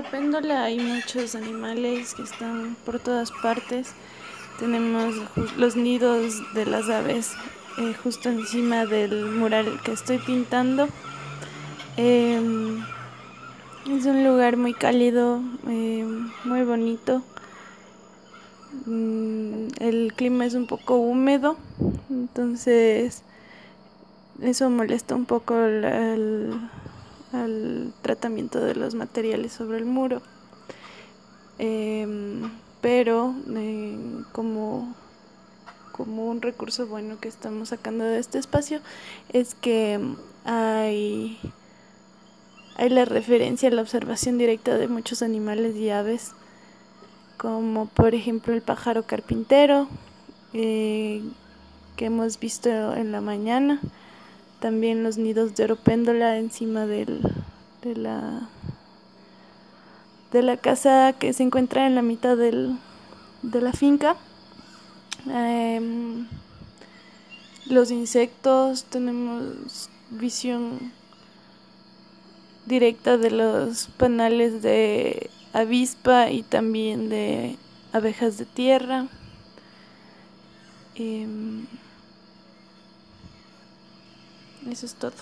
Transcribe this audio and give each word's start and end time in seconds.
Aropéndola 0.00 0.64
hay 0.64 0.80
muchos 0.80 1.34
animales 1.34 2.14
que 2.14 2.22
están 2.22 2.74
por 2.86 3.00
todas 3.00 3.30
partes. 3.42 3.92
Tenemos 4.58 5.14
los 5.58 5.76
nidos 5.76 6.42
de 6.54 6.64
las 6.64 6.88
aves 6.88 7.32
eh, 7.76 7.92
justo 8.02 8.30
encima 8.30 8.86
del 8.86 9.26
mural 9.26 9.78
que 9.84 9.92
estoy 9.92 10.16
pintando. 10.16 10.88
Em, 11.98 12.82
es 13.90 14.06
un 14.06 14.24
lugar 14.24 14.56
muy 14.56 14.72
cálido, 14.72 15.42
em, 15.68 16.30
muy 16.44 16.62
bonito. 16.62 17.22
Mm, 18.86 19.66
el 19.80 20.14
clima 20.16 20.46
es 20.46 20.54
un 20.54 20.66
poco 20.66 20.96
húmedo, 20.96 21.58
entonces 22.08 23.22
eso 24.40 24.70
molesta 24.70 25.14
un 25.14 25.26
poco 25.26 25.54
el, 27.32 27.92
tratamiento 28.02 28.60
de 28.60 28.74
los 28.74 28.94
materiales 28.94 29.52
sobre 29.52 29.78
el 29.78 29.84
muro. 29.84 30.22
Em, 31.58 32.50
pero 32.80 33.34
como, 34.32 34.94
como 35.92 36.26
un 36.26 36.40
recurso 36.40 36.86
bueno 36.86 37.20
que 37.20 37.28
estamos 37.28 37.68
sacando 37.68 38.04
de 38.04 38.18
este 38.18 38.38
espacio 38.38 38.80
es 39.32 39.54
que 39.54 40.00
hay, 40.44 41.38
hay 42.76 42.88
la 42.88 43.04
referencia 43.04 43.68
a 43.68 43.72
la 43.72 43.82
observación 43.82 44.38
directa 44.38 44.78
de 44.78 44.88
muchos 44.88 45.20
animales 45.20 45.76
y 45.76 45.90
aves, 45.90 46.32
como 47.36 47.86
por 47.86 48.14
ejemplo 48.14 48.54
el 48.54 48.62
pájaro 48.62 49.02
carpintero 49.02 49.88
eh, 50.54 51.22
que 51.96 52.06
hemos 52.06 52.40
visto 52.40 52.70
en 52.94 53.12
la 53.12 53.20
mañana 53.20 53.80
también 54.60 55.02
los 55.02 55.18
nidos 55.18 55.54
de 55.56 55.64
oropéndola 55.64 56.38
encima 56.38 56.86
del, 56.86 57.20
de 57.82 57.96
la 57.96 58.48
de 60.32 60.42
la 60.42 60.56
casa 60.56 61.12
que 61.18 61.32
se 61.32 61.42
encuentra 61.42 61.86
en 61.86 61.94
la 61.94 62.02
mitad 62.02 62.36
del, 62.36 62.76
de 63.42 63.60
la 63.60 63.72
finca. 63.72 64.16
Em, 65.28 66.26
los 67.66 67.90
insectos, 67.90 68.84
tenemos 68.84 69.90
visión 70.10 70.92
directa 72.66 73.16
de 73.16 73.30
los 73.30 73.88
panales 73.96 74.62
de 74.62 75.30
avispa 75.52 76.30
y 76.30 76.42
también 76.42 77.08
de 77.08 77.56
abejas 77.92 78.38
de 78.38 78.44
tierra. 78.44 79.06
Em, 80.94 81.66
eso 84.68 84.86
es 84.86 84.94
todo. 84.94 85.12